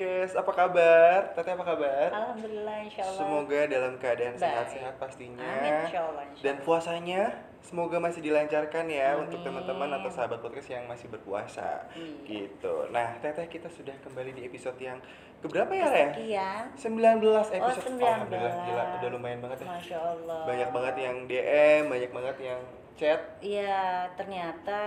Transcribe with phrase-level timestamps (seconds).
[0.00, 1.18] podcast, apa kabar?
[1.36, 2.08] Teteh apa kabar?
[2.08, 3.20] Alhamdulillah insya Allah.
[3.20, 5.44] Semoga dalam keadaan sehat-sehat pastinya.
[5.44, 6.24] Amin insya Allah.
[6.24, 6.64] insya Dan Allah.
[6.64, 7.20] puasanya
[7.60, 9.28] semoga masih dilancarkan ya Amin.
[9.28, 11.84] untuk teman-teman atau sahabat podcast yang masih berpuasa.
[11.92, 12.16] Iya.
[12.24, 12.74] Gitu.
[12.88, 14.96] Nah, Teteh kita sudah kembali di episode yang
[15.44, 16.04] keberapa ya, Re?
[16.16, 16.64] Kesekian.
[16.80, 17.84] 19 episode.
[17.84, 18.00] Oh, 19.
[18.00, 19.66] Alhamdulillah, gila, udah lumayan banget ya.
[19.68, 20.40] Masya Allah.
[20.48, 22.60] Banyak banget yang DM, banyak banget yang
[22.96, 23.20] chat.
[23.44, 24.80] Iya ternyata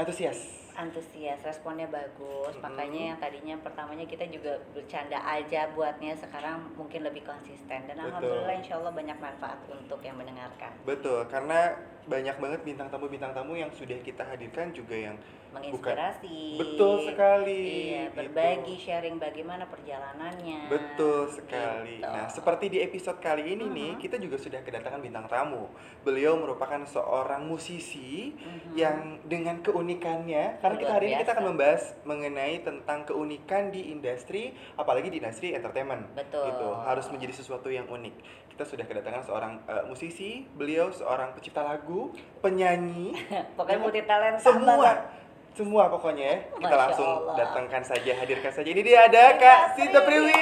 [0.00, 0.61] Antusias.
[0.74, 2.52] Antusias, responnya bagus.
[2.52, 2.64] Mm-mm.
[2.64, 7.84] Makanya yang tadinya pertamanya kita juga bercanda aja buatnya, sekarang mungkin lebih konsisten.
[7.84, 8.06] Dan Betul.
[8.08, 10.72] alhamdulillah insya Allah banyak manfaat untuk yang mendengarkan.
[10.82, 15.14] Betul, karena banyak banget bintang tamu-bintang tamu yang sudah kita hadirkan juga yang
[15.52, 16.58] Menginspirasi.
[16.58, 17.60] betul sekali.
[17.92, 18.16] Iya, gitu.
[18.18, 20.66] berbagi, sharing bagaimana perjalanannya.
[20.66, 22.00] Betul sekali.
[22.00, 22.08] Gitu.
[22.08, 24.00] Nah, seperti di episode kali ini nih, Mhm.
[24.00, 25.68] kita juga sudah kedatangan bintang tamu.
[26.02, 28.74] Beliau merupakan seorang musisi Mhm.
[28.74, 34.54] yang dengan keunikannya, karena kita hari ini kita akan membahas mengenai tentang keunikan di industri,
[34.78, 36.06] apalagi di industri entertainment.
[36.14, 36.46] Betul.
[36.54, 38.14] Gitu, harus menjadi sesuatu yang unik.
[38.54, 43.18] Kita sudah kedatangan seorang eh, musisi, beliau seorang pencipta lagu, penyanyi,
[43.58, 45.18] Pokoknya multi talenta semua
[45.52, 46.36] semua pokoknya ya.
[46.48, 47.36] kita Masya langsung Allah.
[47.36, 50.32] datangkan saja hadirkan saja ini dia ada kak Sinta Priwi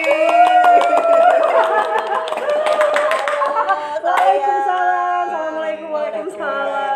[4.06, 5.26] Waalaikumsalam.
[5.26, 6.89] Assalamualaikum waalaikumsalam wabarakatuh.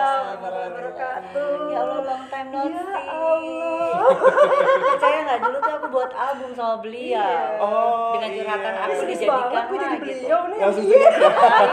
[1.65, 3.09] Ya Allah long time no Ya see.
[3.09, 3.99] Allah.
[4.95, 7.17] Percaya nggak dulu tuh aku buat album sama beliau.
[7.17, 7.31] Iya.
[7.59, 8.81] Oh, Dengan curhatan iya.
[8.81, 10.05] aku sedih dijadikan banget gue jadi gitu.
[10.05, 10.59] beliau nih.
[10.61, 10.99] langsung Iya.
[10.99, 11.11] ya.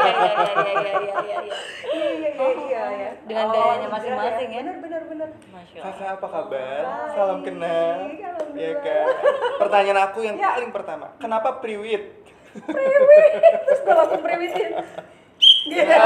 [0.02, 1.18] Iya iya iya iya iya iya iya.
[1.22, 1.38] iya.
[1.92, 3.12] Iya iya iya iya ya.
[3.22, 4.62] Dengan Oh, gayanya iya, masing-masing ya.
[4.62, 5.30] Benar benar benar.
[5.52, 5.92] Masya Allah.
[5.92, 6.82] Kakak apa kabar?
[6.82, 7.96] Baik, Salam kenal.
[8.54, 9.06] Ya kan.
[9.60, 10.50] Pertanyaan aku yang Ya.
[10.56, 12.04] paling pertama, kenapa Priwit?
[12.52, 14.72] Terus udah langsung priwitin.
[15.62, 15.98] Iya.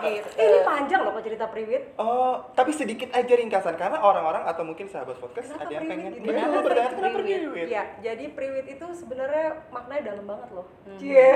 [0.00, 0.28] Gitu.
[0.34, 1.94] Ini panjang loh kok cerita priwit.
[2.00, 6.10] Oh, tapi sedikit aja ringkasan karena orang-orang atau mungkin sahabat podcast Kenapa ada yang pengen
[6.16, 6.26] gitu?
[6.26, 7.38] betul Kenapa bertanya kenapa Priwit?
[7.40, 7.66] Priwit?
[7.70, 10.66] Iya, jadi priwit itu sebenarnya maknanya dalam banget loh.
[10.88, 10.98] Hmm.
[10.98, 11.30] Cie,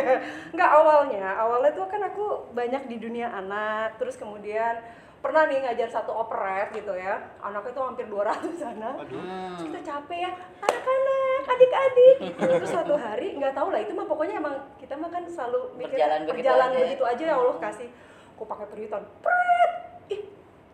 [0.50, 1.26] nggak awalnya.
[1.38, 2.26] Awalnya tuh kan aku
[2.56, 4.82] banyak di dunia anak, terus kemudian
[5.24, 7.16] pernah nih ngajar satu operet gitu ya.
[7.40, 8.92] Anaknya tuh hampir 200 sana.
[9.00, 9.16] Aduh.
[9.16, 9.56] Hmm.
[9.56, 10.30] Kita capek ya,
[10.60, 12.16] anak-anak, adik-adik.
[12.28, 12.44] Gitu.
[12.60, 15.96] Terus suatu hari nggak tahu lah itu mah pokoknya emang kita mah kan selalu mikir
[15.96, 16.84] Berjalan begitu berjalan aja ya.
[16.84, 17.88] begitu aja ya Allah kasih.
[18.36, 19.72] Aku pakai periwitan, pret,
[20.10, 20.22] ih,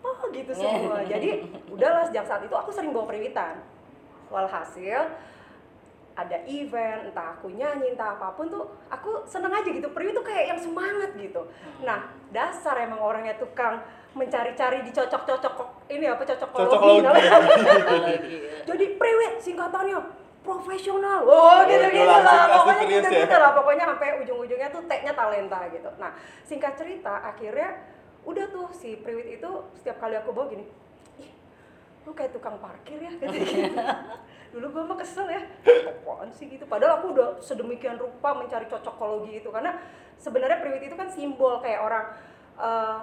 [0.02, 0.98] oh gitu semua.
[1.12, 1.28] Jadi
[1.70, 3.62] udahlah sejak saat itu aku sering bawa periwitan.
[4.34, 5.14] Walhasil
[6.26, 9.88] ada event, entah aku nyanyi, entah apa pun tuh aku seneng aja gitu.
[9.88, 11.48] Priwi tuh kayak yang semangat gitu.
[11.80, 16.94] Nah, dasar emang orangnya tukang mencari-cari dicocok-cocok ini apa cocok logi.
[17.06, 18.16] Lagi.
[18.66, 19.98] jadi priwit singkatannya
[20.42, 23.18] profesional oh gitu gitu langsung lah pokoknya gitu ya?
[23.22, 26.10] gitu lah pokoknya sampai ujung-ujungnya tuh tagnya talenta gitu nah
[26.42, 27.86] singkat cerita akhirnya
[28.26, 30.66] udah tuh si priwit itu setiap kali aku bawa gini
[32.08, 33.28] lu kayak tukang parkir ya gitu,
[34.56, 35.42] dulu gue mah kesel ya.
[36.00, 36.64] Apaan sih gitu?
[36.64, 39.52] Padahal aku udah sedemikian rupa mencari cocokologi itu.
[39.52, 39.76] Karena
[40.16, 42.04] sebenarnya priwit itu kan simbol kayak orang
[42.56, 42.98] eh,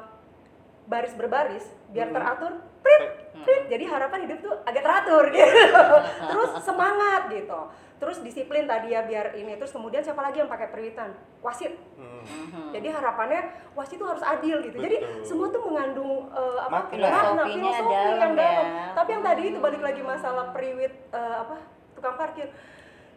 [0.87, 5.83] baris berbaris biar teratur prit prit jadi harapan hidup tuh agak teratur gitu.
[6.31, 7.59] Terus semangat gitu.
[7.97, 9.57] Terus disiplin tadi ya biar ini.
[9.57, 11.17] Terus kemudian siapa lagi yang pakai periwitan?
[11.41, 11.73] Wasit.
[11.97, 12.21] Hmm.
[12.69, 14.77] Jadi harapannya wasit itu harus adil gitu.
[14.77, 15.25] Jadi Betul.
[15.25, 17.09] semua tuh mengandung eh, apa Makna.
[17.09, 18.85] Filosofinya dalam yang dalam ya.
[18.93, 21.57] tapi yang tadi itu balik lagi masalah periwit eh, apa
[21.97, 22.53] tukang parkir.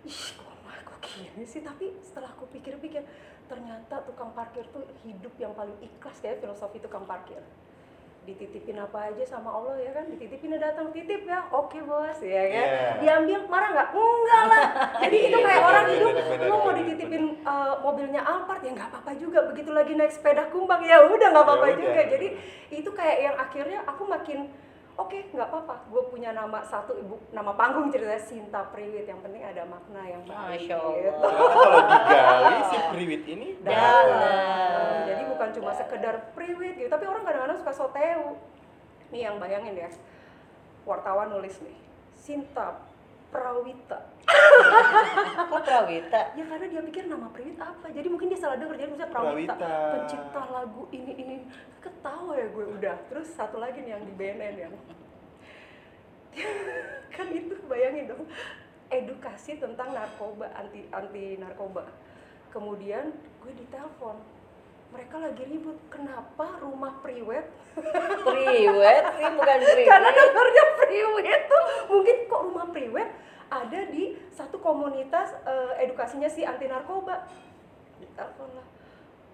[0.09, 1.61] Ih kok kok gini sih?
[1.61, 3.05] Tapi setelah aku pikir-pikir
[3.51, 7.43] ternyata tukang parkir tuh hidup yang paling ikhlas kayak filosofi tukang parkir
[8.29, 10.05] dititipin apa aja sama Allah ya kan?
[10.13, 11.49] Dititipin datang titip ya.
[11.51, 12.21] Oke bos.
[12.21, 12.67] Ya kan?
[12.69, 12.91] Iya.
[13.01, 13.89] diambil marah nggak?
[13.97, 14.67] Enggak lah.
[15.03, 16.15] Jadi itu kayak Bener, orang bener, hidup
[16.47, 19.39] lo mau dititipin uh, mobilnya Alphard ya nggak apa-apa juga.
[19.49, 21.83] Begitu lagi naik sepeda kumbang ya udah nggak apa-apa Ya udah.
[21.83, 22.03] juga.
[22.13, 22.29] Jadi
[22.71, 24.39] itu kayak yang akhirnya aku makin
[25.01, 29.41] oke nggak apa-apa gue punya nama satu ibu nama panggung ceritanya Sinta Priwit yang penting
[29.41, 30.95] ada makna yang baik Masya Allah.
[30.95, 31.11] gitu.
[31.57, 35.09] Kalau digali si Priwit ini Dalam.
[35.09, 38.37] jadi bukan cuma sekedar priwit gitu tapi orang kadang-kadang suka soteu
[39.09, 39.89] nih yang bayangin ya
[40.85, 41.77] wartawan nulis nih
[42.15, 42.77] Sinta
[43.31, 43.99] Prawita.
[45.47, 46.21] Kok Prawita?
[46.35, 47.87] ya karena dia pikir nama priwit apa.
[47.95, 49.93] Jadi mungkin dia salah dengar jadi misalnya Prawita, Prawita.
[49.95, 51.37] pencipta lagu ini ini.
[51.79, 52.97] Ketawa ya gue udah.
[53.07, 54.75] Terus satu lagi nih yang di BNN yang
[57.15, 58.27] kan itu bayangin dong.
[58.91, 61.87] Edukasi tentang narkoba anti anti narkoba.
[62.51, 64.19] Kemudian gue ditelepon
[64.91, 67.47] mereka lagi ribut kenapa rumah priwet?
[68.27, 69.87] Priwet sih bukan priwet.
[69.87, 73.09] karena dengarnya priwet tuh mungkin kok rumah priwet?
[73.51, 77.27] Ada di satu komunitas eh, edukasinya si anti narkoba.
[77.99, 78.67] Ditelepon lah.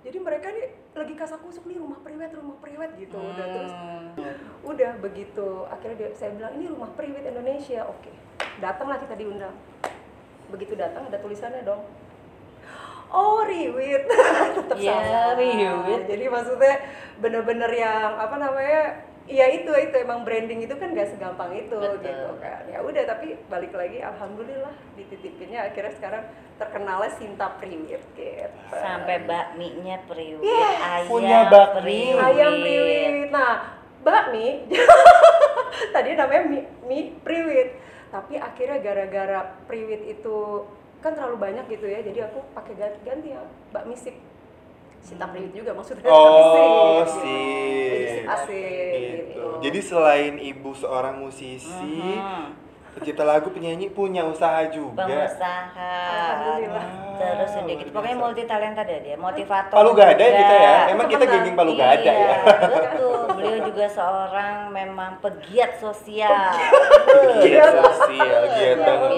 [0.04, 3.16] Jadi mereka nih lagi kasak kusuk nih rumah priwet rumah priwet gitu.
[3.16, 3.72] Udah terus
[4.16, 4.32] Hmm.
[4.64, 5.68] udah begitu.
[5.68, 7.84] Akhirnya dia, saya bilang ini rumah priwet Indonesia.
[7.84, 8.12] Oke
[8.60, 9.54] datanglah kita diundang.
[10.48, 11.82] Begitu datang ada tulisannya dong.
[13.06, 14.02] Oh riwit
[14.78, 15.72] tetap Iya,
[16.04, 16.74] jadi maksudnya
[17.16, 18.82] bener-bener yang apa namanya
[19.26, 21.98] Iya itu itu emang branding itu kan gak segampang itu Betul.
[21.98, 26.22] gitu kan ya udah tapi balik lagi alhamdulillah dititipinnya akhirnya sekarang
[26.56, 31.82] terkenalnya Sinta Priwit gitu Sampai bakminya priwit, Iya, ayam punya bakmi.
[32.14, 32.22] priwit.
[32.22, 33.12] ayam priwit.
[33.28, 33.54] Nah,
[34.00, 34.46] bakmi
[35.94, 37.68] tadi namanya mie, mie priwit.
[38.08, 40.64] Tapi akhirnya gara-gara priwit itu
[41.02, 44.14] kan terlalu banyak gitu ya, jadi aku pakai ganti, ganti ya bakmi sip.
[45.06, 47.22] Sinta priwit juga maksudnya Oh, gitu.
[47.22, 49.14] sip asik Gitu.
[49.30, 49.46] gitu.
[49.62, 52.66] Jadi selain ibu seorang musisi, Mhm.
[52.92, 55.06] pencipta lagu, penyanyi punya usaha juga.
[55.06, 55.94] pengusaha
[56.42, 56.86] Alhamdulillah.
[57.16, 58.24] terus udah gitu pokoknya biasa.
[58.26, 60.36] multi talenta dia dia motivator Palu gada juga.
[60.36, 60.74] kita ya.
[60.90, 61.34] Emang kita Temenan.
[61.38, 62.36] genging palu gada iya, ya.
[62.66, 66.50] betul beliau juga seorang memang pegiat sosial
[67.38, 69.10] Giat sosial, giat banget.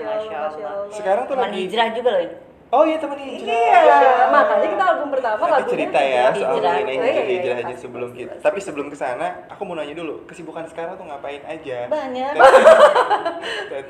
[0.00, 2.26] Masya Allah, Sekarang tuh teman lagi hijrah juga loh.
[2.70, 3.50] Oh iya teman hijrah.
[3.50, 6.74] Iya, makanya kita album pertama lagunya cerita ya soal Hijrah.
[6.78, 8.34] mengenai hijrah hijrahnya pasti, sebelum kita.
[8.38, 11.90] Tapi sebelum ke sana, aku mau nanya dulu, kesibukan sekarang tuh ngapain aja?
[11.90, 12.32] banyak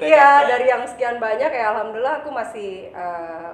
[0.00, 3.50] Iya, dari yang sekian banyak ya alhamdulillah aku masih eh,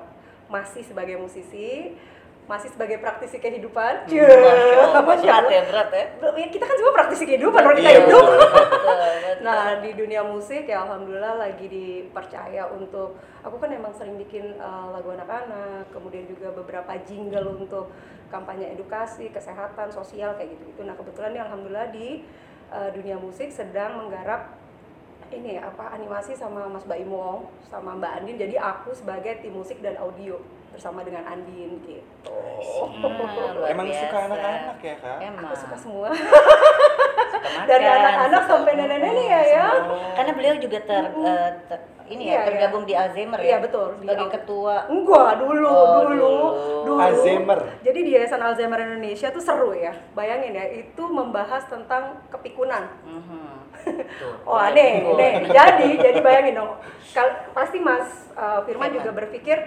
[0.46, 1.98] masih sebagai musisi,
[2.46, 4.06] masih sebagai praktisi kehidupan.
[4.06, 5.50] Berat Allah.
[5.50, 6.04] ya berat ya
[6.38, 8.22] Ya, kita kan semua praktisi kehidupan, orang kita Iya, hidup.
[8.22, 8.38] betul.
[8.38, 9.36] Betul, betul.
[9.42, 14.86] Nah, di dunia musik ya alhamdulillah lagi dipercaya untuk aku kan emang sering bikin eh,
[14.94, 17.90] lagu anak-anak, kemudian juga beberapa jingle untuk
[18.30, 20.86] kampanye edukasi, kesehatan, sosial kayak gitu-gitu.
[20.86, 22.22] Nah, kebetulan nih alhamdulillah di
[22.70, 24.54] eh, dunia musik sedang menggarap
[25.34, 28.38] ini apa animasi sama Mas Baim Wong sama Mbak Andin.
[28.38, 32.02] Jadi aku sebagai tim musik dan audio bersama dengan Andin gitu.
[32.26, 33.16] Hmm,
[33.54, 34.26] luar Emang suka biasa.
[34.28, 35.16] anak-anak ya kak?
[35.20, 36.08] emang Aku suka semua.
[36.12, 39.66] Suka makan, Dari anak-anak suka sampai nenek-nenek ya, ya.
[40.12, 43.46] Karena beliau juga ter, eh, ter- ini Iya, ya tergabung di Alzheimer ya.
[43.48, 43.88] Iya, betul.
[43.96, 44.76] Sebagai Al- ketua.
[44.86, 46.34] Enggak, dulu, Oh, dulu, dulu.
[46.86, 47.00] dulu.
[47.00, 47.60] Alzheimer.
[47.80, 49.90] Jadi di Yayasan Alzheimer Indonesia tuh seru ya.
[50.12, 52.86] Bayangin ya, itu membahas tentang kepikunan.
[53.02, 53.42] Mhm.
[54.16, 55.32] Tuh, Oh, aneh, aneh.
[55.46, 56.78] Jadi, jadi bayangin dong.
[57.10, 58.90] Kal- pasti Mas uh, Firman Firman.
[58.92, 59.58] juga berpikir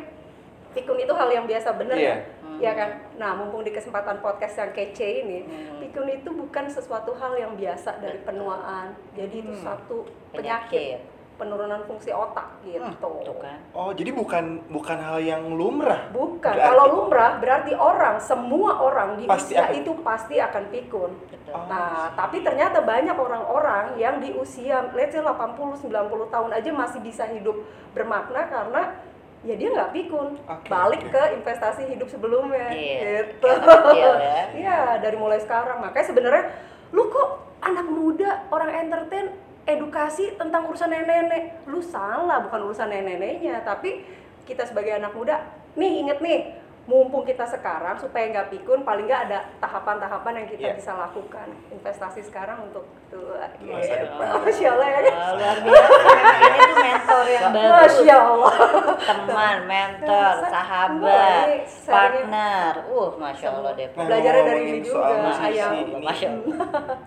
[0.71, 2.07] pikun itu hal yang biasa bener Iya.
[2.07, 2.17] ya?
[2.59, 2.89] Iya kan?
[3.15, 5.79] Nah, mumpung di kesempatan podcast yang kece ini, Hmm.
[5.79, 8.91] pikun itu bukan sesuatu hal yang biasa dari penuaan.
[9.13, 9.63] Jadi itu Hmm.
[9.63, 10.35] satu Penyakit.
[10.35, 10.99] penyakit,
[11.35, 12.83] penurunan fungsi otak gitu.
[12.83, 13.55] Hmm, tuh kan.
[13.71, 16.11] Oh jadi bukan bukan hal yang lumrah.
[16.11, 20.63] Bukan, Berarti- kalau lumrah berarti orang, semua orang di Pasti usia akan- itu pasti akan
[20.67, 21.11] pikun.
[21.31, 21.53] Betul.
[21.55, 21.63] Oh.
[21.65, 26.99] Nah, tapi ternyata banyak orang-orang yang di usia let's say 80 90 tahun aja masih
[26.99, 27.55] bisa hidup
[27.89, 28.99] bermakna karena
[29.43, 30.35] ya dia nggak pikun.
[30.43, 33.47] Oke, Balik ke investasi hidup sebelumnya Iya, gitu.
[33.47, 34.41] kayak kecil ya.
[34.51, 35.79] Iya, dari mulai sekarang.
[35.79, 36.43] Makanya sebenarnya
[36.91, 37.29] lu kok
[37.63, 39.31] anak muda orang entertain
[39.69, 41.69] edukasi tentang urusan nenek-nenek.
[41.69, 44.01] Lu salah, bukan urusan nenek-neneknya, tapi
[44.49, 45.45] kita sebagai anak muda,
[45.77, 50.67] nih inget nih, mumpung kita sekarang supaya nggak pikun, paling nggak ada tahapan-tahapan yang kita
[50.67, 50.73] Iya.
[50.75, 51.47] bisa lakukan.
[51.69, 53.45] Investasi sekarang untuk tua.
[53.59, 54.05] Masa gitu.
[54.05, 54.27] depan.
[54.41, 54.99] Masya Allah ya
[55.33, 55.93] luar biasa.
[56.39, 57.69] Ini tuh mentor yang bagus.
[57.69, 58.53] Masya Allah.
[58.99, 61.45] Teman, mentor, sahabat,
[61.85, 62.71] partner.
[62.87, 63.87] Uh, masya Allah deh.
[63.89, 66.13] Belajarnya dari ini juga, Masya Allah.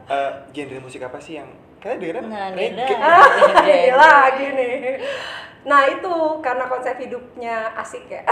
[0.09, 1.49] eh, genre musik apa sih yang
[1.83, 2.25] kalian dengerin?
[2.31, 2.95] Nah, reggae.
[2.97, 3.27] Ah,
[3.59, 4.75] ini lagi nih.
[5.63, 8.27] Nah itu karena konsep hidupnya asik ya.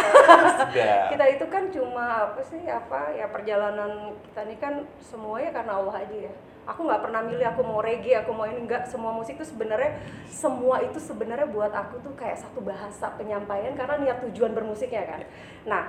[0.59, 1.07] Sudah.
[1.15, 6.03] kita itu kan cuma apa sih apa ya perjalanan kita ini kan semuanya karena Allah
[6.03, 6.33] aja ya.
[6.67, 8.87] Aku nggak pernah milih aku mau reggae, aku mau ini enggak.
[8.91, 13.95] Semua musik itu sebenarnya semua itu sebenarnya buat aku tuh kayak satu bahasa penyampaian karena
[13.99, 15.21] niat tujuan bermusiknya kan.
[15.67, 15.83] Nah,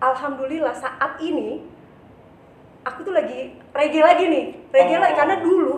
[0.00, 1.64] alhamdulillah saat ini
[2.88, 4.44] aku tuh lagi reggae lagi nih.
[4.72, 5.02] Reggae Oh.
[5.04, 5.75] lagi karena dulu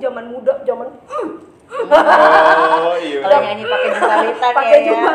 [0.00, 0.88] zaman muda, zaman
[1.70, 3.18] Oh iya.
[3.24, 4.90] Kalau nyanyi pakai jumbalitan pakai ya.
[4.90, 5.14] ya.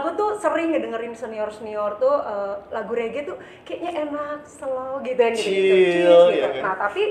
[0.00, 3.36] Aku tuh sering ngedengerin senior senior tuh eh, lagu reggae tuh
[3.68, 6.40] kayaknya enak, slow gitu yang gitu, Chill, gitu.
[6.40, 6.62] ya kan?
[6.64, 7.02] Nah tapi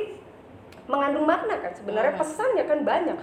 [0.89, 2.21] mengandung makna kan sebenarnya Hmm.
[2.25, 3.17] pesannya kan banyak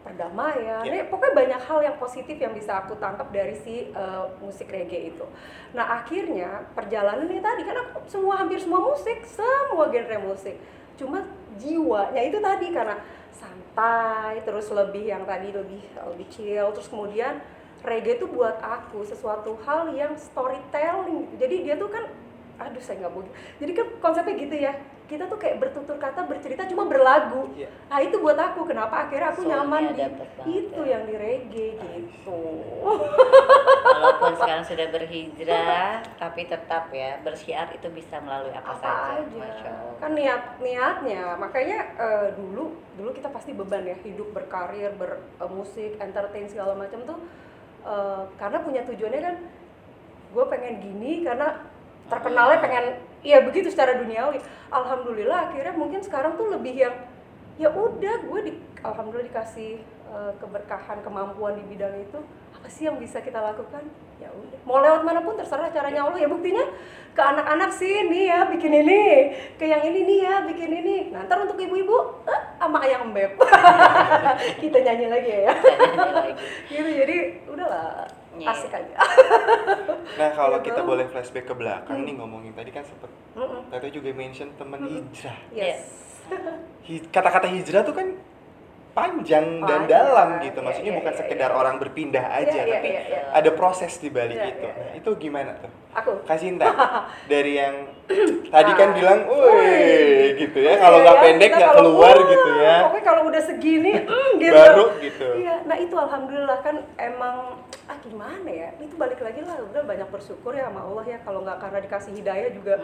[0.00, 0.88] perdamaian, Ya.
[0.88, 5.12] Ini pokoknya banyak hal yang positif yang bisa aku tangkap dari si eh, musik reggae
[5.12, 5.26] itu.
[5.72, 10.56] Nah akhirnya perjalanan ini tadi kan aku semua hampir semua musik, semua genre musik,
[10.96, 11.24] cuma
[11.56, 12.96] jiwanya itu tadi karena
[13.32, 17.38] santai, terus lebih yang tadi lebih lebih chill, terus kemudian
[17.80, 21.34] reggae itu buat aku sesuatu hal yang storytelling gitu.
[21.40, 22.04] Jadi dia tuh kan
[22.60, 23.24] aduh saya nggak mau
[23.56, 24.72] jadi kan konsepnya gitu ya
[25.08, 27.72] kita tuh kayak bertutur kata bercerita cuma berlagu Iya.
[27.88, 30.04] nah itu buat aku kenapa akhirnya aku Soulnya nyaman di
[30.60, 30.92] itu ya.
[30.92, 32.36] yang di reggae gitu
[33.90, 39.18] Walaupun sekarang sudah berhijrah, tapi tetap ya bersyiar itu bisa melalui apa, apa saja.
[39.18, 39.94] aja Masya Allah.
[40.00, 46.46] kan niat niatnya makanya eh, dulu dulu kita pasti beban ya hidup berkarir bermusik entertain
[46.48, 47.18] segala macam tuh
[47.84, 49.36] eh, karena punya tujuannya kan
[50.30, 51.66] gue pengen gini karena
[52.06, 52.84] terkenalnya pengen
[53.22, 56.94] ya begitu secara duniawi alhamdulillah akhirnya mungkin sekarang tuh lebih yang
[57.60, 62.18] ya udah gue di alhamdulillah dikasih eh, keberkahan kemampuan di bidang itu
[62.50, 63.86] apa sih yang bisa kita lakukan?
[64.20, 64.60] Ya udah.
[64.62, 66.18] Mau lewat mana pun terserah caranya Allah.
[66.18, 66.60] Ya buktinya
[67.10, 69.02] ke anak-anak sih nih ya bikin ini.
[69.56, 70.96] Ke yang ini nih ya bikin ini.
[71.08, 71.96] Nah ntar untuk ibu-ibu
[72.28, 73.32] eh, sama ayam beb
[74.62, 75.52] kita nyanyi lagi ya.
[76.70, 77.16] Gitu jadi
[77.48, 78.46] udahlah Iya.
[78.56, 78.96] asik aja.
[80.20, 80.72] Nah kalau Gitu.
[80.72, 83.68] kita boleh flashback ke belakang nih ngomongin tadi kan sempet Mm-mm.
[83.68, 85.38] Tete juga mention teman hijrah.
[85.50, 85.86] yes.
[87.10, 88.06] Kata-kata hijrah tuh kan
[88.90, 90.58] panjang dan Panjang, dalam gitu.
[90.60, 91.56] Maksudnya iya, bukan iya, sekedar iya.
[91.56, 92.88] orang berpindah aja, tapi
[93.30, 94.66] ada proses di balik itu.
[94.66, 95.70] Nah, itu gimana tuh?
[95.90, 96.70] aku Kasinta
[97.32, 97.90] dari yang
[98.46, 98.94] tadi kan Ah.
[98.94, 100.38] bilang, Woi.
[100.38, 100.78] gitu ya.
[100.78, 102.76] Kalau nggak pendek nggak keluar "Wah, gitu ya.
[102.86, 104.54] Pokoknya kalau udah segini, mm, gitu.
[104.54, 105.26] Baru gitu.
[105.42, 107.36] Iya, nah itu alhamdulillah kan emang
[107.90, 108.70] ah gimana ya?
[108.78, 111.18] Itu balik lagi lah, udah banyak bersyukur ya sama Allah ya.
[111.26, 112.74] Kalau nggak karena dikasih hidayah juga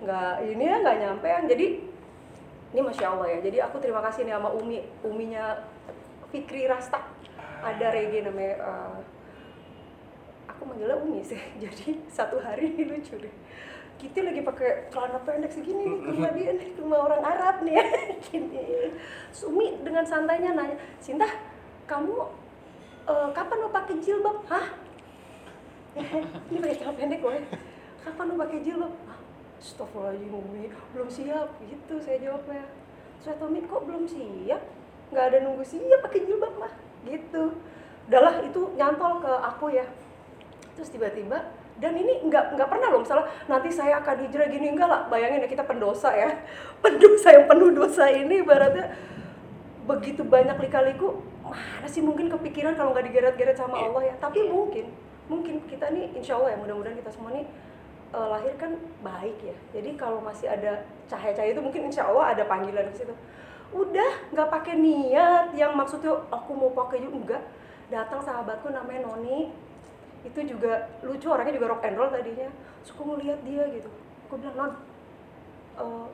[0.00, 1.66] nggak ini ya nggak nyampe Jadi
[2.70, 3.38] ini masya Allah ya.
[3.42, 5.66] Jadi aku terima kasih nih sama Umi, Uminya
[6.30, 7.02] Fikri Rasta.
[7.60, 8.54] Ada reggae namanya.
[8.62, 8.98] eh,
[10.48, 11.40] aku manggilnya Umi sih.
[11.62, 13.34] Jadi satu hari ini lucu deh.
[14.00, 17.56] Kita lagi pakai celana pendek segini nih ke rumah dia nih, ke rumah orang Arab
[17.66, 17.84] nih ya.
[18.30, 18.64] Gini.
[19.28, 21.28] Terus Umi dengan santainya nanya, Sinta,
[21.90, 22.16] kamu
[23.10, 24.40] eh, kapan mau pakai jilbab?
[24.46, 24.66] Hah?
[26.48, 27.36] ini pakai celana pendek gue.
[28.00, 28.94] Kapan mau pakai jilbab?
[29.60, 32.64] Astagfirullahaladzim Umi, belum siap gitu saya jawabnya.
[33.20, 34.64] Saya Tommy kok belum siap?
[35.12, 36.72] Nggak ada nunggu siap pakai jilbab mah,
[37.04, 37.60] gitu.
[38.08, 39.84] Udahlah itu nyantol ke aku ya.
[40.74, 41.44] Terus tiba-tiba
[41.80, 45.40] dan ini nggak nggak pernah loh misalnya nanti saya akan hijrah gini enggak lah bayangin
[45.40, 46.28] ya kita pendosa ya
[46.84, 48.92] pendosa yang penuh dosa ini ibaratnya
[49.88, 53.84] begitu banyak lika-liku mana sih mungkin kepikiran kalau nggak digeret-geret sama Iya.
[53.88, 54.92] Allah ya tapi mungkin
[55.26, 57.48] mungkin kita nih insya Allah ya mudah-mudahan kita semua nih
[58.10, 59.56] eh, lahir kan baik ya.
[59.78, 63.14] Jadi kalau masih ada cahaya-cahaya itu mungkin insya Allah ada panggilan ke situ.
[63.70, 65.54] Udah nggak pakai niat.
[65.54, 67.14] Yang maksudnya aku mau pakai juga.
[67.14, 67.42] Enggak.
[67.90, 69.50] Datang sahabatku namanya Noni.
[70.26, 72.48] Itu juga lucu orangnya juga rock and roll tadinya.
[72.82, 73.90] Suka ngeliat dia gitu.
[74.28, 74.70] Aku bilang non
[75.78, 76.06] eh,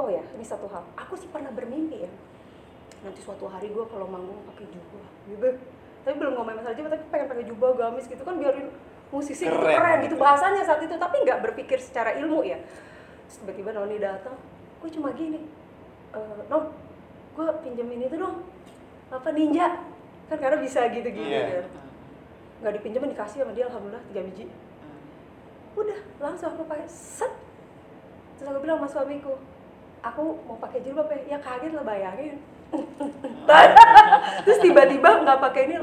[0.00, 0.84] oh ya ini satu hal.
[0.96, 2.12] Aku sih pernah bermimpi ya.
[3.02, 5.06] Nanti suatu hari gue kalau manggung pakai jubah.
[5.28, 5.48] Gitu.
[6.02, 8.66] Tapi belum ngomongin masalah jubah tapi pengen pakai jubah gamis gitu kan biarin
[9.12, 10.16] musisi Keren keren gitu.
[10.16, 12.56] bahasanya saat itu tapi nggak berpikir secara ilmu ya.
[13.28, 14.34] Tiba-tiba Noni datang
[14.80, 15.46] gue cuma gini
[16.10, 16.72] "Eh, non
[17.32, 18.42] gue pinjemin itu dong.
[19.08, 19.84] Apa ninja?
[20.26, 21.60] Kan karena bisa gitu-gitu Iya.
[21.60, 21.66] kan.
[22.60, 24.44] Nggak dipinjemin dikasih sama dia alhamdulillah tiga biji.
[25.72, 27.32] Udah langsung aku pakai set.
[28.36, 29.36] Terus aku bilang sama suamiku
[30.00, 31.36] aku mau pakai jilbab ya.
[31.36, 32.40] Ya kaget lah bayangin.
[34.44, 35.76] Terus tiba-tiba nggak pakai ini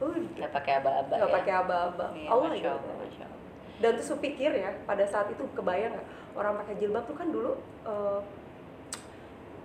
[0.00, 1.36] udah Nggak pakai aba-aba nggak ya.
[1.38, 2.06] pakai aba-aba.
[2.12, 2.70] Iya, Allah Masya.
[2.70, 3.40] Allah, Masya Allah.
[3.78, 6.06] dan terus aku pikir ya pada saat itu kebayang nggak?
[6.34, 7.52] Orang pakai jilbab tuh kan dulu
[7.84, 8.20] eh,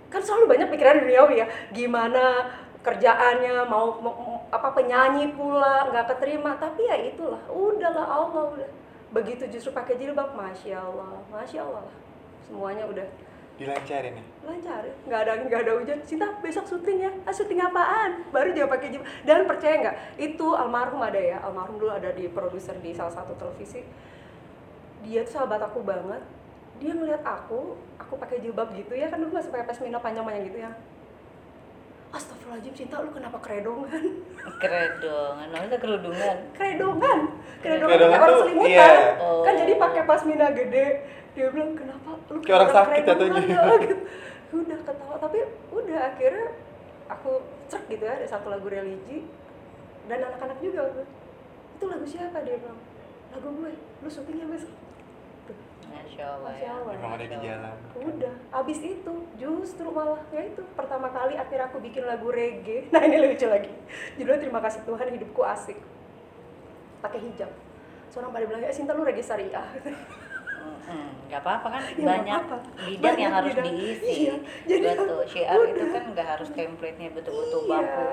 [0.08, 1.46] kan selalu banyak pikiran duniawi ya.
[1.70, 2.50] Gimana
[2.80, 6.54] kerjaannya mau, mau- mau- apa penyanyi pula nggak keterima.
[6.56, 8.70] Tapi ya itulah udahlah Allah udah.
[9.10, 11.82] Begitu justru pakai jilbab masya Allah masya Allah.
[11.82, 11.96] Lah
[12.44, 13.06] semuanya udah
[13.54, 14.26] Dilancarin nih.
[14.44, 15.98] lancar nggak ada nggak ada hujan.
[16.02, 17.10] Sinta besok syuting ya.
[17.22, 18.26] Ah syuting apaan?
[18.34, 19.06] Baru dia pakai jilbab.
[19.22, 19.96] Dan percaya nggak?
[20.18, 21.38] Itu almarhum ada ya.
[21.38, 23.86] Almarhum dulu ada di produser di salah satu televisi.
[25.06, 26.18] Dia tuh sahabat aku banget.
[26.82, 29.06] Dia ngeliat aku aku pakai jilbab gitu ya.
[29.06, 30.70] Kan dulu masih pakai pasmina panjang-panjang gitu ya.
[32.10, 34.02] Astagfirullahaladzim Cinta lu kenapa keredongan?
[34.62, 36.36] Keredongan, namanya kerudungan.
[36.54, 37.18] keredongan.
[37.58, 38.86] Keredongan Keredongan orang tuh, selimutan iya.
[39.18, 39.58] kan Oh.
[39.58, 40.86] jadi pakai pasmina gede
[41.34, 43.96] dia bilang kenapa lu Kayak orang sakit keredongan jatuhnya." ya?" gitu.
[44.54, 45.38] udah ketawa tapi
[45.68, 46.46] udah akhirnya
[47.04, 47.30] aku
[47.66, 49.26] cek gitu ya ada satu lagu religi
[50.06, 51.14] dan anak-anak juga waktu itu.
[51.74, 52.78] itu lagu siapa dia bilang
[53.34, 54.72] lagu gue lu syutingnya besok
[55.44, 55.56] Tuh,
[55.90, 56.72] Masya Allah Masya ya.
[56.78, 56.92] Allah.
[56.96, 57.76] Memang ada di jalan.
[57.98, 63.02] udah abis itu justru malah ya itu pertama kali akhirnya aku bikin lagu reggae nah
[63.02, 63.74] ini lucu lagi
[64.14, 65.76] judulnya terima kasih Tuhan hidupku asik
[67.02, 67.50] pakai hijab
[68.08, 69.66] seorang pada bilang ya Sinta lu reggae syariah
[70.84, 72.56] Hmm, nggak apa-apa kan Ya, nggak banyak apa-apa.
[72.78, 73.66] bidang yang Banyak harus bidang.
[73.70, 74.12] diisi.
[74.20, 75.20] Iya, jadi Betul.
[75.24, 75.88] Syiar itu udah.
[75.90, 77.70] kan nggak harus template-nya betul-betul Iya.
[77.74, 78.04] baku.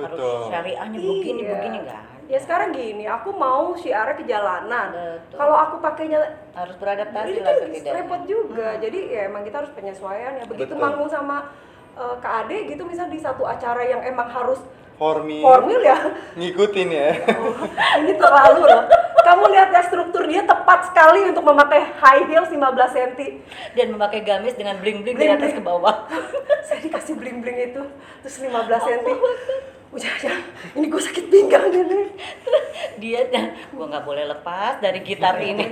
[0.00, 1.52] Harus syariahnya begini Iya.
[1.52, 2.12] begini nggak ada.
[2.24, 5.36] ya sekarang gini aku mau syiarnya ke jalanan Betul.
[5.36, 7.92] kalau aku pakainya harus beradaptasi lah kan setidaknya.
[7.94, 10.80] repot juga jadi ya emang kita harus penyesuaian ya begitu Betul.
[10.80, 11.52] manggung sama
[11.92, 14.56] eh, Kak Ade gitu misal di satu acara yang emang harus
[14.94, 15.98] Formil, formil ya
[16.32, 17.08] ngikutin ya.
[18.00, 18.82] ini terlalu loh
[19.24, 22.60] kamu lihat ya struktur dia tepat sekali untuk memakai high heels 15
[22.92, 23.40] cm?
[23.72, 26.04] Dan memakai gamis dengan bling-bling dari atas ke bawah.
[26.68, 27.82] saya dikasih bling bling itu
[28.20, 29.08] terus 15 cm.
[29.94, 30.34] udah ya
[30.74, 32.10] ini gue sakit pinggang ini.
[32.98, 35.70] Dia dan gua nggak boleh lepas dari gitar ini.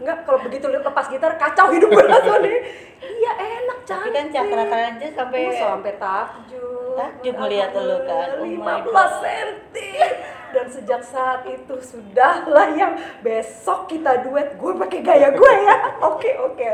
[0.00, 2.60] enggak kalau begitu lepas gitar kacau hidup gue langsung nih.
[3.00, 4.12] Iya enak Tapi cantik.
[4.12, 6.92] kan cakra aja sampai Oh, sampai takjub.
[6.94, 8.28] Takjub melihat lu kan.
[8.36, 9.12] Oh my 15 God.
[9.24, 10.08] cm
[10.54, 16.30] dan sejak saat itu sudahlah yang besok kita duet gue pakai gaya gue ya oke
[16.46, 16.68] oke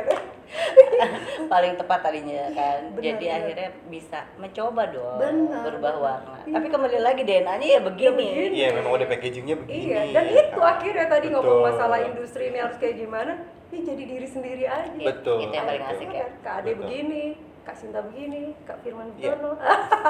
[1.46, 2.90] paling tepat tadinya kan.
[2.90, 3.38] Benar, Jadi benar.
[3.38, 5.62] akhirnya bisa mencoba dong Benar.
[5.62, 6.38] berubah warna.
[6.42, 6.54] Iya.
[6.58, 8.28] Tapi kembali lagi DNA-nya ya begini.
[8.34, 8.56] begini.
[8.58, 9.78] Iya, memang udah packagingnya begini.
[9.86, 11.38] iya dan itu akhirnya tadi Betul.
[11.38, 13.32] ngomong masalah industri ini harus kayak gimana
[13.70, 15.36] ini jadi diri sendiri aja Iya, Betul.
[15.46, 16.26] Itu yang paling asik ya.
[16.42, 17.22] Kak Ade begini
[17.60, 19.36] Kak Sinta begini Kak Firman Iya.
[19.36, 19.52] Jono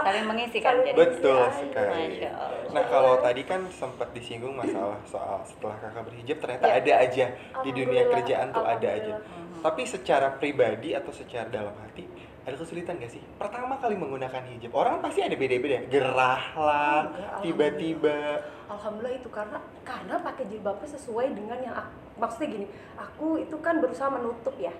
[0.00, 0.94] Saling mengisi kan jadi.
[0.94, 2.22] Betul sekali.
[2.70, 6.78] Nah kalau tadi kan sempat disinggung masalah soal setelah kakak berhijab ternyata Iya.
[6.78, 7.26] ada aja
[7.60, 9.14] di dunia Alhamdulillah, kerjaan tuh ada aja.
[9.18, 9.58] alhamdulillah.
[9.60, 12.08] Tapi secara pribadi atau secara dalam hati
[12.40, 13.20] ada kesulitan gak sih?
[13.36, 18.18] Pertama kali menggunakan hijab orang pasti ada beda-beda, gerah lah, Enggak, tiba-tiba.
[18.66, 22.66] Alhamdulillah itu karena karena pakai jilbabnya sesuai dengan yang aku, maksudnya gini
[22.96, 24.72] aku itu kan berusaha menutup ya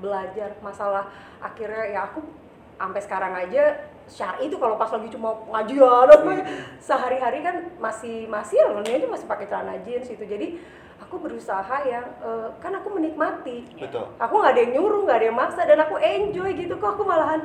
[0.00, 1.08] belajar masalah
[1.40, 2.20] akhirnya ya aku
[2.76, 6.44] sampai sekarang aja syari itu kalau pas lagi cuma pengajian apa ya,
[6.78, 10.60] sehari-hari kan masih masih ini aja masih pakai celana jeans itu jadi
[11.02, 14.06] aku berusaha yang eh, kan aku menikmati Betul.
[14.16, 17.02] aku nggak ada yang nyuruh nggak ada yang maksa dan aku enjoy gitu kok aku
[17.02, 17.42] malahan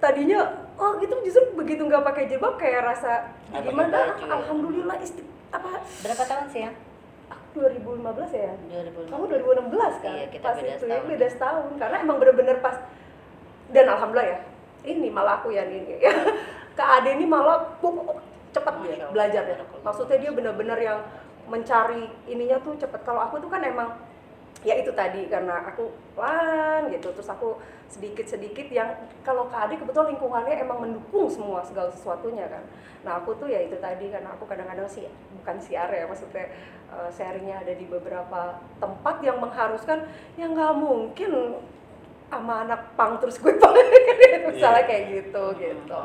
[0.00, 4.32] tadinya oh gitu justru begitu nggak pakai jilbab kayak rasa gimana baju ya?
[4.32, 6.72] alhamdulillah isti apa Berapa tahun sih ya?
[7.50, 8.52] Aku 2015 ya
[8.86, 9.10] 2015.
[9.10, 11.10] kamu 2016 kan Iya, kita pas beda itu ya setahun.
[11.10, 12.76] beda setahun karena emang bener-bener pas
[13.70, 14.38] dan alhamdulillah ya
[14.82, 15.98] ini malah aku yang ini
[16.78, 17.92] Kak Ade ini malah puk,
[18.50, 19.10] cepet dia Allah.
[19.12, 20.98] belajar ya maksudnya dia bener-bener yang
[21.46, 23.98] mencari ininya tuh cepet kalau aku tuh kan emang
[24.60, 27.10] ya itu tadi karena aku pelan gitu.
[27.16, 27.56] Terus aku
[27.90, 28.92] sedikit-sedikit yang
[29.26, 32.62] kalau Kak Ade kebetulan lingkungannya emang mendukung semua segala sesuatunya kan.
[33.02, 35.08] Nah aku tuh ya itu tadi karena aku kadang-kadang sih
[35.40, 36.52] bukan siar ya maksudnya
[36.92, 40.04] eh, sharingnya ada di beberapa tempat yang mengharuskan
[40.36, 41.56] ya nggak mungkin
[42.30, 44.86] sama anak pang terus gue pakai misalnya Iya.
[44.86, 46.04] kayak gitu gitu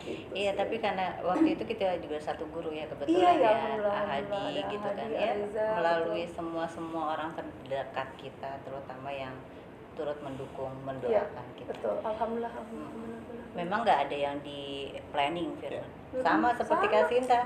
[0.00, 0.58] Gitu Iya, sih.
[0.58, 4.00] tapi karena waktu itu kita juga satu guru ya kebetulan Iya, iya, ya, alhamdulillah, Pak
[4.00, 6.34] alhamdulillah, Hadi ada gitu kan Hadi, ya, Ariza, melalui betul.
[6.34, 9.34] semua semua orang terdekat kita, terutama yang
[9.92, 11.70] turut mendukung, Iya, mendoakan kita.
[11.70, 14.62] betul alhamdulillah alhamdulillah Memang nggak ada yang di
[15.10, 15.50] planning.
[15.58, 15.82] Firman.
[15.82, 16.94] Mm-mm, Sama seperti sama.
[16.96, 17.40] Kak Sinta,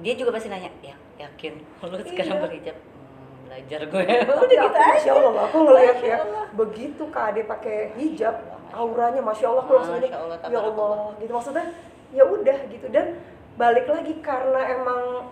[0.00, 2.42] dia juga pasti nanya, ya yakin lu sekarang Iya.
[2.42, 2.76] berhijab?
[2.76, 4.90] "Hmm, belajar gue, Tapi udah aku, gitu aja.
[4.90, 6.18] Masya Allah, aku ngeliat ya,
[6.52, 8.34] begitu Kak Ade pakai hijab,
[8.74, 11.66] auranya Masya Allah, aku langsung Allah, ya Allah, gitu maksudnya,
[12.10, 13.06] ya udah gitu dan
[13.54, 15.30] balik lagi karena emang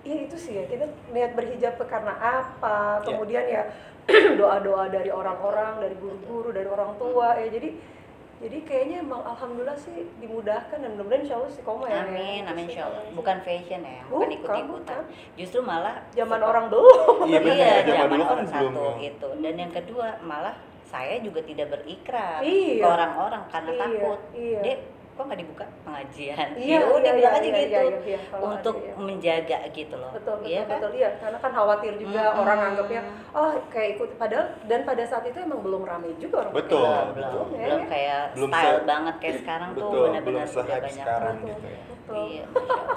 [0.00, 3.04] ya itu sih ya kita niat berhijab karena apa, Ya.
[3.04, 3.62] kemudian ya
[4.40, 7.74] doa-doa dari orang-orang, dari guru-guru, dari orang tua ya jadi
[8.40, 12.08] jadi kayaknya emang alhamdulillah sih dimudahkan dan mudah-mudahan insya Allah sih koma ya.
[12.08, 12.48] Amin, ya.
[12.48, 13.04] amin insya Allah.
[13.12, 15.00] Bukan fashion ya, bukan Bukan, ikut-ikutan.
[15.04, 15.36] bukan.
[15.36, 17.28] Justru malah Zaman orang belum.
[17.28, 18.72] Iya iya, zaman zaman dulu kan orang belum.
[18.72, 19.28] satu itu.
[19.44, 20.56] Dan yang kedua malah
[20.90, 22.82] saya juga tidak berikrar Iya.
[22.82, 24.20] ke orang-orang karena Iya, takut.
[24.34, 24.60] iya.
[24.60, 24.78] Dek,
[25.12, 26.48] kok nggak dibuka pengajian?
[26.56, 27.70] Iya, Ya udah iya, bilang iya, aja iya, gitu.
[27.78, 28.92] iya, iya, kalau untuk iya.
[28.96, 30.10] menjaga gitu loh.
[30.10, 30.70] betul betul Iya kan?
[30.72, 32.40] betul iya karena kan khawatir juga Mm-mm.
[32.40, 33.00] orang anggapnya
[33.30, 37.06] oh kayak ikut padahal dan pada saat itu emang belum rame juga orang Betul, hijab.
[37.06, 37.30] Belum, betul.
[37.30, 37.62] belum, ya.
[37.62, 40.96] belum kayak Belum style se- banget kayak sekarang tuh Betul, belum benar-benar udah se-hype banyak.
[40.98, 41.80] sekarang Betul, gitu ya.
[41.84, 41.98] betul.
[42.10, 42.44] Iya,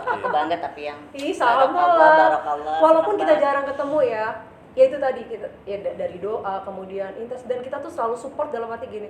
[0.10, 2.42] aku bangga tapi yang Ih sama lah.
[2.80, 4.26] Walaupun kita jarang ketemu ya,
[4.74, 8.50] ya itu tadi kita ya da- dari doa kemudian intens dan kita tuh selalu support
[8.50, 9.10] dalam hati gini.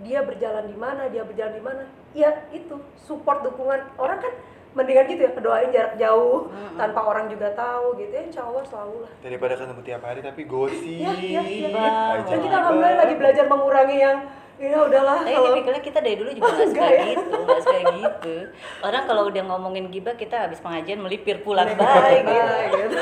[0.00, 1.82] Dia berjalan di mana, dia berjalan di mana.
[2.16, 4.32] Ya itu support dukungan orang kan
[4.70, 6.78] mendingan gitu ya doain jarak jauh Mm-mm.
[6.78, 9.12] tanpa orang juga tahu gitu ya insya Allah selalu lah.
[9.18, 10.78] Daripada ketemu tiap hari tapi gosip.
[10.86, 11.68] Iya, iya, iya.
[11.74, 12.22] Bang.
[12.22, 14.18] Dan kita alhamdulillah lagi belajar mengurangi yang
[14.60, 17.02] ya udahlah Tapi kalau tipikalnya kita dari dulu juga nggak suka ya?
[17.10, 18.36] gitu, nggak suka gitu.
[18.84, 22.96] Orang kalau udah ngomongin gibah kita habis pengajian melipir pulang bye gitu.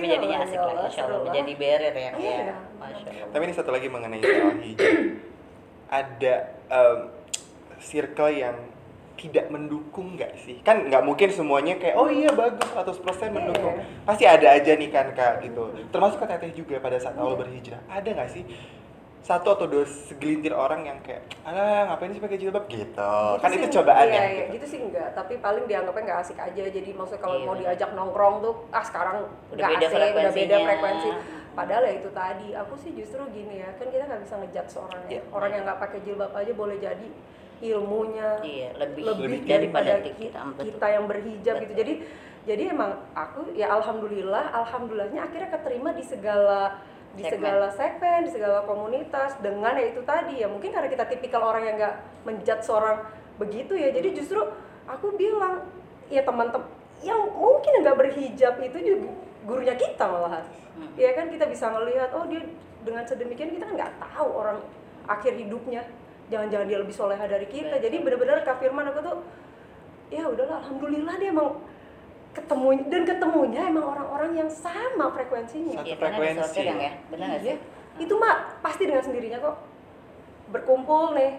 [0.00, 2.36] Tapi Iya, jadinya asik lah, insya Allah menjadi barrier ya, Iya.
[2.40, 2.56] ya.
[2.80, 3.28] Masya Allah.
[3.28, 4.96] Tapi ini satu lagi mengenai soal hijab.
[5.90, 6.34] Ada
[6.72, 6.98] em,
[7.76, 8.56] circle yang
[9.12, 10.56] tidak mendukung nggak sih?
[10.64, 13.76] Kan nggak mungkin semuanya kayak oh iya bagus 100% mendukung.
[13.76, 13.84] Iya.
[14.08, 15.68] Pasti ada aja nih kan kak gitu.
[15.92, 17.84] Termasuk kak Teteh juga pada saat awal berhijrah.
[17.92, 18.48] Ada nggak sih
[19.20, 22.64] satu atau dua segelintir orang yang kayak alah ngapain sih pakai jilbab?
[22.66, 23.04] Gitu, Gitu
[23.38, 24.24] kan sih, itu cobaan iya, ya.
[24.32, 25.12] iya, gitu sih enggak.
[25.12, 26.62] Tapi paling dianggapnya nggak asik aja.
[26.66, 29.16] Jadi maksudnya kalau Iya, mau diajak nongkrong tuh ah sekarang
[29.52, 31.10] Udah nggak beda asik udah beda frekuensi.
[31.50, 35.02] Padahal ya itu tadi aku sih justru gini ya kan kita nggak bisa ngejat seorang
[35.04, 35.18] ya.
[35.18, 35.22] Iya.
[35.30, 37.08] orang yang nggak pakai jilbab aja boleh jadi
[37.60, 40.16] ilmunya Iya, lebih, lebih, Lebih daripada kita.
[40.16, 40.88] kita, betul.
[40.88, 41.72] yang berhijab gitu.
[41.76, 41.76] Betul.
[41.76, 41.92] jadi
[42.40, 46.80] jadi emang aku ya alhamdulillah alhamdulillahnya akhirnya keterima di segala
[47.18, 47.42] di Segmen.
[47.42, 51.66] segala segmen di segala komunitas dengan ya itu tadi ya mungkin karena kita tipikal orang
[51.66, 53.02] yang nggak menjat seorang
[53.36, 54.38] begitu ya jadi justru
[54.86, 55.66] aku bilang
[56.06, 56.70] ya teman-teman
[57.02, 59.10] yang mungkin nggak berhijab itu juga
[59.42, 60.86] gurunya kita malahan Hmm.
[60.94, 62.46] ya kan kita bisa ngelihat oh dia
[62.86, 64.62] dengan sedemikian kita kan nggak tahu orang
[65.04, 65.82] akhir hidupnya
[66.30, 67.84] jangan-jangan dia lebih soleha dari kita Betul.
[67.90, 69.16] jadi benar-benar Kak Firman aku tuh
[70.14, 71.58] ya udahlah alhamdulillah dia emang
[72.30, 76.60] ketemu dan ketemunya emang orang-orang yang sama frekuensinya Satu karena ada frekuensi.
[76.62, 77.54] yang ya, benar nggak Iya.
[77.54, 77.56] sih?
[78.00, 79.56] itu mah pasti dengan sendirinya kok
[80.48, 81.32] berkumpul nih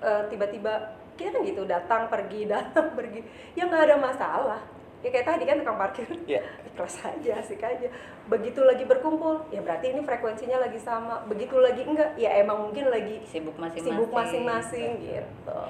[0.00, 0.72] eh, tiba-tiba
[1.14, 3.20] kita kan gitu datang pergi datang pergi
[3.52, 4.60] ya nggak ada masalah
[4.98, 6.42] ya kayak tadi kan tukang parkir Iya.
[6.68, 7.86] ikhlas aja asik aja
[8.26, 12.88] begitu lagi berkumpul ya berarti ini frekuensinya lagi sama begitu lagi enggak ya emang mungkin
[12.88, 13.94] lagi Sibuk masing-masing.
[13.94, 15.60] sibuk masing-masing gitu, gitu.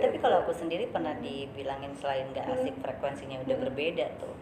[0.00, 2.54] Tapi kalau aku sendiri pernah dibilangin selain nggak Hmm.
[2.56, 3.64] asik frekuensinya udah Hmm.
[3.64, 4.34] berbeda tuh.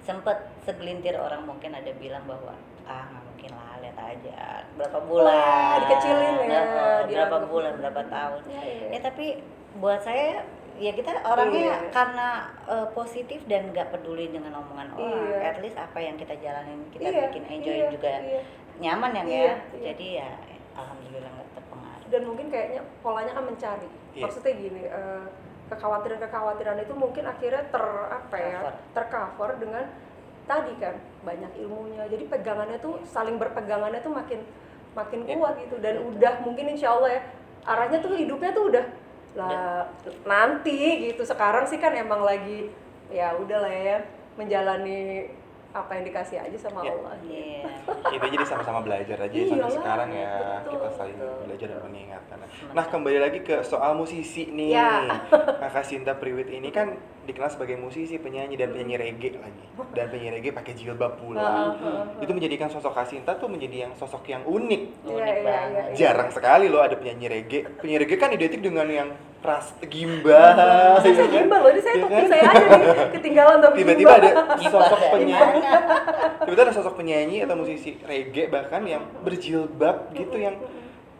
[0.00, 2.52] Sempet segelintir orang mungkin ada bilang bahwa
[2.84, 4.40] ah nggak mungkin lah lihat aja
[4.74, 7.40] berapa bulan dikecilin ya, berapa dianggap.
[7.46, 8.86] bulan berapa tahun Ya, ya.
[8.90, 9.26] ya tapi
[9.74, 10.44] buat saya
[10.76, 11.76] ya kita orangnya Iya.
[11.88, 12.28] karena
[12.66, 15.38] eh, positif dan nggak peduli dengan omongan orang Iya.
[15.46, 18.42] at least apa yang kita jalanin kita Iya, bikin enjoy iya, juga iya.
[18.76, 19.54] nyaman ya Iya, ya iya.
[19.86, 20.28] jadi ya
[20.74, 24.22] alhamdulillah nggak terpengaruh dan mungkin kayaknya polanya kan mencari Iya.
[24.22, 25.24] maksudnya gini eh,
[25.64, 28.74] kekhawatiran-kekhawatiran itu mungkin akhirnya ter apa ya Cover.
[28.92, 29.84] tercover dengan
[30.44, 34.40] tadi kan banyak ilmunya jadi pegangannya tuh saling berpegangannya tuh makin
[34.92, 35.34] makin Iya.
[35.34, 37.22] kuat gitu dan udah mungkin insya Allah ya
[37.64, 38.84] arahnya tuh hidupnya tuh udah
[39.34, 39.90] lah
[40.24, 41.22] nanti gitu.
[41.26, 42.70] Sekarang sih kan emang lagi
[43.12, 43.98] ya udah lah ya
[44.34, 45.30] menjalani
[45.74, 46.92] apa yang dikasih aja sama Iya.
[46.94, 47.62] Allah Iya.
[48.14, 50.32] Kita jadi sama-sama belajar aja Iyalah, sampai sekarang ya
[50.62, 51.38] betul, kita saling betul.
[51.44, 52.36] belajar dan mengingatkan.
[52.70, 54.70] Nah kembali lagi ke soal musisi nih.
[54.70, 55.18] Ya.
[55.62, 59.64] Kakak Sinta Priwit ini kan dikenal sebagai musisi, penyanyi dan penyanyi reggae lagi.
[59.90, 61.74] Dan penyanyi reggae pakai jilbab pula.
[62.20, 64.82] Itu menjadikan sosok Kak Sinta tuh menjadi yang sosok yang unik.
[65.02, 65.74] Iya, Unik iya, banget.
[65.74, 65.96] iya, iya.
[65.98, 67.66] Jarang sekali loh ada penyanyi reggae.
[67.82, 69.08] Penyanyi reggae kan identik dengan yang
[69.44, 70.56] ras gimbal.
[70.56, 71.34] Saya, ya saya kan?
[71.36, 72.28] gimbal loh, ini saya Iya topi kan?
[72.32, 72.88] saya aja nih
[73.20, 75.60] ketinggalan tapi Tiba-tiba ada sosok penyanyi
[76.44, 80.56] tiba-tiba ada sosok penyanyi atau musisi reggae bahkan yang berjilbab gitu yang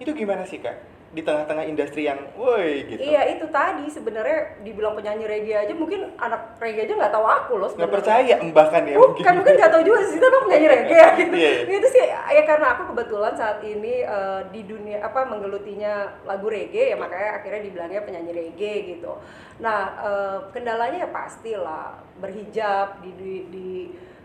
[0.01, 4.99] itu gimana sih kak di tengah-tengah industri yang woi gitu Iya itu tadi sebenarnya dibilang
[4.99, 8.99] penyanyi reggae aja mungkin anak reggae aja nggak tahu aku loh nggak percaya bahkan ya
[8.99, 11.35] Bukan mungkin nggak tahu juga sih tapi penyanyi reggae ya gitu.
[11.39, 11.77] Iya, iya.
[11.79, 16.93] Itu sih ya karena aku kebetulan saat ini eh, di dunia apa menggelutinya lagu reggae
[16.93, 19.15] ya makanya akhirnya dibilangnya penyanyi reggae gitu.
[19.63, 23.69] Nah eh, kendalanya ya pastilah berhijab di di, di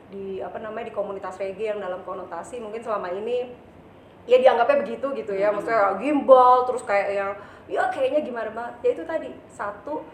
[0.10, 3.69] di apa namanya di komunitas reggae yang dalam konotasi mungkin selama ini
[4.30, 5.50] ya dianggapnya begitu gitu ya.
[5.50, 7.32] Maksudnya gimbal terus kayak yang
[7.66, 9.30] ya kayaknya gimana banget ya itu tadi.
[9.50, 10.06] Satu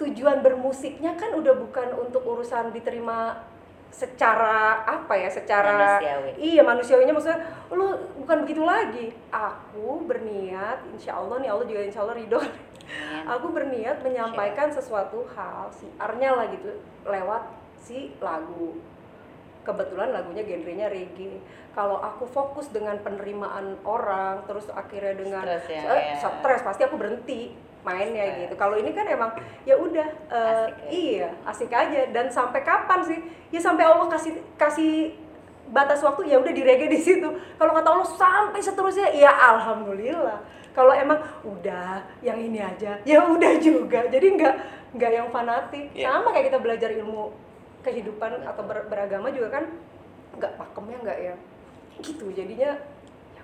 [0.00, 3.44] tujuan bermusiknya kan udah bukan untuk urusan diterima
[3.90, 6.30] secara apa ya secara Manusiawi.
[6.40, 7.12] iya manusiawinya.
[7.12, 7.40] Maksudnya
[7.76, 7.86] lu
[8.24, 9.12] bukan begitu lagi.
[9.28, 12.40] Aku berniat insya Allah nih Allah juga insya Allah ridho.
[12.90, 13.22] Amin.
[13.30, 16.74] aku berniat menyampaikan sesuatu hal siarnya lah gitu
[17.06, 17.46] lewat
[17.78, 18.82] si lagu
[19.60, 21.36] kebetulan lagunya genrenya reggae
[21.70, 26.16] kalau aku fokus dengan penerimaan orang terus akhirnya dengan Stres ya, eh, ya.
[26.18, 28.40] stres pasti aku berhenti mainnya Stres.
[28.48, 29.30] gitu kalau ini kan emang
[29.62, 30.88] ya udah Asik ya.
[30.90, 33.18] iya asik aja dan sampai kapan sih
[33.48, 35.14] ya sampai Allah kasih kasih
[35.70, 40.40] batas waktu ya udah di reggae di situ kalau kata Allah sampai seterusnya ya alhamdulillah
[40.70, 44.54] kalau emang udah yang ini aja ya udah juga jadi nggak
[44.98, 46.10] nggak yang fanatik Iya.
[46.10, 47.30] sama kayak kita belajar ilmu
[47.80, 49.64] kehidupan atau ber- beragama juga kan
[50.32, 51.38] nggak pakemnya nggak yang
[51.98, 52.76] gitu jadinya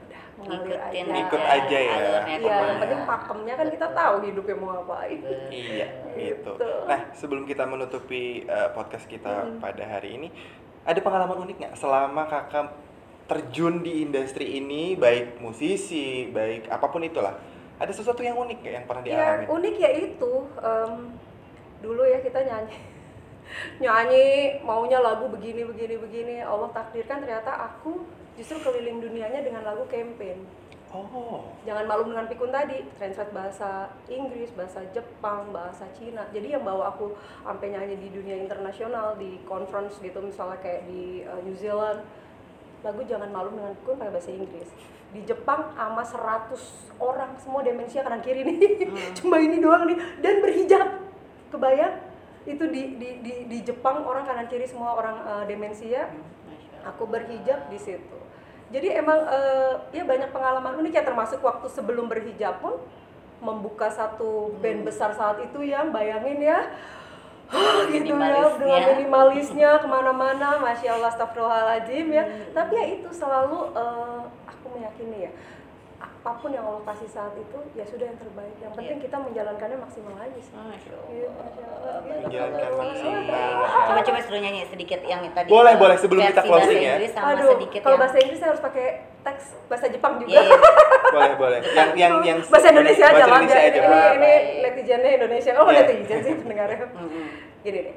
[0.07, 1.97] ya udah aja Ngikut aja ya.
[1.97, 2.77] Iya, yang ke mana.
[2.79, 5.19] penting pakemnya kan kita tahu hidupnya mau ngapain.
[5.49, 6.73] iya gitu Gitu.
[6.85, 9.59] nah sebelum kita menutupi uh, podcast kita Mm.
[9.59, 10.29] pada hari ini
[10.83, 12.69] ada pengalaman unik nggak selama kakak
[13.27, 17.35] terjun di industri ini baik musisi baik apa pun itulah
[17.75, 20.93] ada sesuatu yang unik nggak yang pernah Ya dialami unik ya itu em,
[21.79, 22.77] dulu ya kita nyanyi
[23.81, 28.05] nyanyi maunya lagu begini begini begini Allah takdirkan ternyata aku
[28.37, 30.45] justru keliling dunianya dengan lagu campaign
[30.93, 36.65] oh jangan malu dengan pikun tadi translate bahasa Inggris bahasa Jepang bahasa Cina jadi yang
[36.65, 41.57] bawa aku sampai nyanyi di dunia internasional di conference gitu misalnya kayak di uh, New
[41.59, 42.05] Zealand
[42.87, 44.71] lagu Jangan Malu dengan Pikun pakai bahasa Inggris.
[45.11, 48.59] Di Jepang sama 100 orang semua demensia kanan kiri nih.
[49.19, 50.89] Cuma ini doang nih dan berhijab.
[51.51, 51.95] Kebayang?
[52.47, 56.09] Itu di di di, di Jepang orang kanan kiri semua orang eh, demensia.
[56.09, 56.95] Allah.
[56.95, 58.19] Aku berhijab di situ.
[58.71, 62.79] Jadi emang eh, ya banyak pengalaman unik ya termasuk waktu sebelum berhijab pun
[63.43, 66.73] membuka satu band besar saat itu yang bayangin ya
[67.95, 74.23] gitu ya dengan minimalisnya ke mana-mana masya Allah astagfirullahaladzim ya tapi ya itu selalu eh,
[74.51, 75.33] aku meyakini ya
[76.27, 79.79] apa pun yang Allah kasih saat itu ya sudah yang terbaik yang penting kita menjalankannya
[79.79, 81.95] maksimal aja sih Masya Iya, Masya Allah.
[82.03, 83.51] Menjalankan maksimal.
[83.87, 85.47] Coba coba suruh nyanyi sedikit yang tadi.
[85.47, 86.99] Boleh, boleh, sebelum kita closing ya.
[86.99, 88.87] Aduh, sedikit kalau bahasa Inggris saya harus pakai
[89.23, 90.59] teks bahasa Jepang juga Iya, iya.
[91.15, 93.83] boleh boleh yang yang yang bahasa Indonesia aja lah aja ini, ini
[94.27, 94.43] Baik.
[94.63, 95.83] netizennya Indonesia oh Iya.
[95.87, 96.79] netizen sih pendengarnya
[97.67, 97.97] gini deh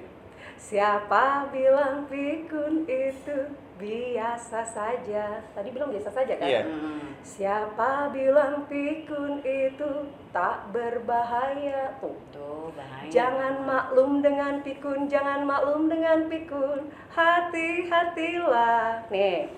[0.58, 3.38] siapa bilang pikun itu
[3.80, 6.48] biasa saja tadi bilang biasa saja kan.
[6.68, 7.16] Mm-mm.
[7.24, 13.10] siapa bilang pikun itu tak berbahaya tuh Tuh bahaya.
[13.10, 16.92] Jangan maklum dengan pikun, jangan maklum dengan pikun.
[17.12, 19.10] Hati-hatilah.
[19.10, 19.50] Nih.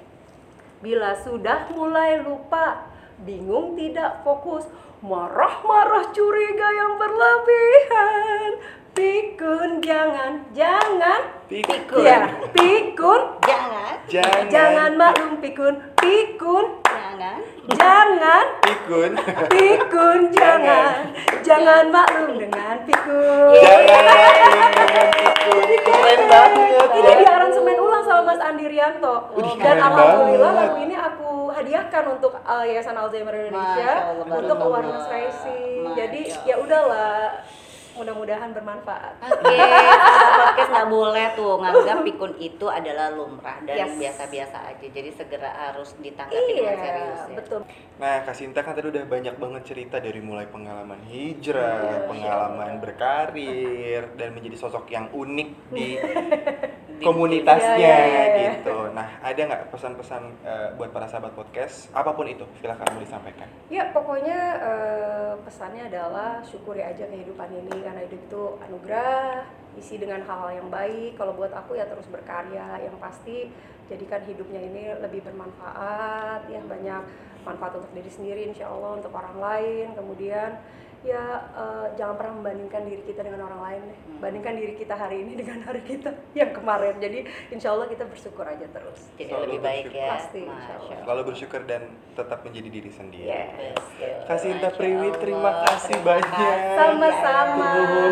[0.82, 2.90] Bila sudah mulai lupa,
[3.22, 4.66] bingung tidak fokus,
[5.06, 8.50] marah-marah curiga yang berlebihan.
[8.92, 11.22] Pikun jangan, jangan.
[11.48, 12.04] Pikun.
[12.04, 13.22] Ya, pikun.
[13.48, 13.96] Jangan.
[14.12, 14.44] Jangan.
[14.52, 16.66] Jangan maklum pikun, pikun.
[16.84, 17.40] Jangan.
[17.72, 19.12] Jangan Pikun.
[19.54, 21.14] pikun jangan
[21.46, 24.70] jangan maklum dengan pikun Jangan.
[25.14, 25.66] Pikun.
[25.86, 26.90] Keren banget.
[26.92, 32.04] ini di aransemen ulang sama Mas Andi Rianto Wih, dan alhamdulillah lagu ini aku hadiahkan
[32.18, 37.46] untuk uh, Yayasan Alzheimer Indonesia untuk awareness raising jadi ya udahlah
[37.94, 43.98] mudah-mudahan bermanfaat Oke, sahabat podcast nggak boleh tuh nganggap pikun itu adalah lumrah dan Yes.
[43.98, 44.86] biasa-biasa aja.
[44.86, 47.38] Jadi segera harus ditanggapi dengan serius iya ya.
[47.38, 47.60] betul
[47.98, 52.82] Nah, Kak Sinta kan tadi udah banyak banget cerita dari mulai pengalaman hijrah, Iya, pengalaman
[52.82, 56.02] berkarir, dan menjadi sosok yang unik di
[57.06, 58.52] komunitasnya Iya, iya, iya.
[58.58, 58.90] gitu.
[58.92, 61.90] Nah, ada nggak pesan-pesan eh, buat para sahabat podcast?
[61.92, 63.46] Apa pun itu, silakan boleh disampaikan.
[63.70, 69.46] Ya pokoknya eh, pesannya adalah syukuri aja kehidupan ini karena hidup itu anugerah,
[69.78, 71.18] isi dengan hal-hal yang baik.
[71.18, 73.52] Kalau buat aku ya terus berkarya, yang pasti
[73.92, 77.04] jadikan hidupnya ini lebih bermanfaat, ya banyak
[77.44, 79.88] manfaat untuk diri sendiri, insya Allah untuk orang lain.
[79.98, 80.62] Kemudian
[81.02, 81.18] ya
[81.52, 83.98] eh, jangan pernah membandingkan diri kita dengan orang lain deh.
[84.18, 86.94] Bandingkan diri kita hari ini dengan hari kita yang kemarin.
[86.96, 89.10] Jadi insya Allah kita bersyukur aja terus.
[89.16, 89.98] Jadi Selalu lebih baik bersyukur.
[90.00, 90.12] ya.
[90.14, 90.98] Pasti, insya Allah.
[91.02, 93.28] Selalu bersyukur dan tetap menjadi diri sendiri.
[93.28, 93.82] Yes.
[94.24, 96.30] Kak Sinta Masya Priwi, terima kasih Terima banyak.
[96.30, 96.78] kasih.
[96.78, 97.70] Sama-sama.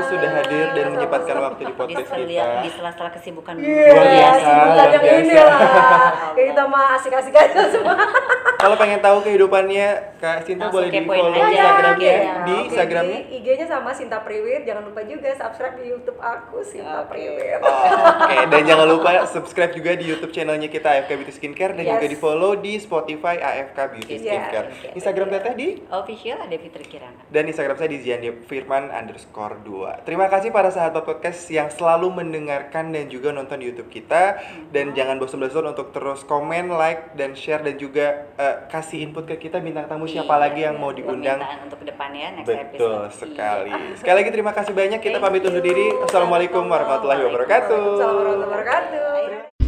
[0.09, 0.93] Sudah hadir dan Sama-sama.
[0.95, 2.45] menyempatkan waktu di Di podcast sela- kita.
[2.59, 5.19] di sela-sela kesibukan Iya, Luar biasa, bukan luar yang biasa.
[5.21, 5.59] ini lah.
[6.33, 7.95] Kita mah asik-asik aja semua.
[8.57, 9.87] Kalau pengen tahu kehidupannya
[10.19, 11.47] Kak Sinta Langsung boleh di follow aja.
[11.49, 12.33] Instagramnya Iya.
[12.39, 13.19] di Oke, Instagramnya.
[13.31, 14.61] IG-nya sama Sinta Priwit.
[14.61, 17.09] Jangan lupa juga subscribe di YouTube aku Sinta Oke.
[17.09, 17.59] Priwit.
[17.59, 21.93] Oke, dan jangan lupa subscribe juga di YouTube channelnya kita AFK Beauty Skincare dan Yes.
[21.93, 24.21] juga di follow di Spotify AFK Beauty Yes.
[24.21, 24.67] Skincare.
[24.69, 24.93] Yes.
[24.95, 27.19] Instagram Teteh di Official ada Fitri Kirana.
[27.25, 32.11] dan Instagram saya di Zian Firman underscore 2 Terima kasih para sahabat podcast yang selalu
[32.13, 37.31] mendengarkan dan juga nonton di Youtube kita Dan jangan bosan-bosan untuk terus komen, like, dan
[37.31, 40.91] share Dan juga eh, kasih input ke kita bintang tamu siapa Iya, lagi yang mau
[40.91, 43.11] diundang untuk ke depannya next Betul episode.
[43.15, 43.95] sekali Iya.
[43.95, 49.58] Sekali lagi terima kasih banyak, kita pamit undur diri Assalamualaikum warahmatullahi wabarakatuh Assalamualaikum warahmatullahi wabarakatuh.